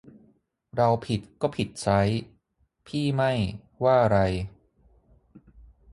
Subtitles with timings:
[0.75, 1.99] เราผิดก็ผิดไซร้
[2.87, 3.31] พี่ไม่
[3.83, 4.17] ว่าไร